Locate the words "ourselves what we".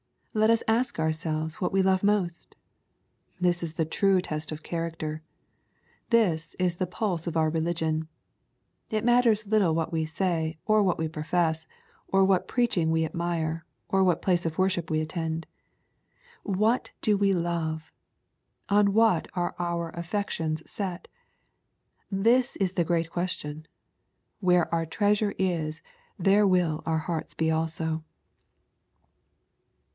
0.97-1.83